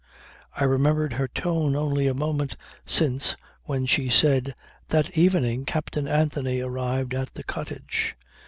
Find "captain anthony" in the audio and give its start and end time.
5.65-6.59